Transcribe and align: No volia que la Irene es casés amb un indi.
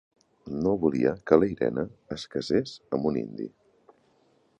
No 0.61 0.71
volia 0.85 1.11
que 1.31 1.37
la 1.41 1.49
Irene 1.53 1.83
es 2.15 2.25
casés 2.37 2.73
amb 2.99 3.07
un 3.11 3.21
indi. 3.21 3.47